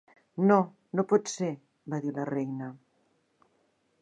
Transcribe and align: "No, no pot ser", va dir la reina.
"No, 0.51 0.55
no 0.99 1.05
pot 1.11 1.29
ser", 1.33 1.51
va 1.95 2.01
dir 2.07 2.15
la 2.19 2.27
reina. 2.33 2.71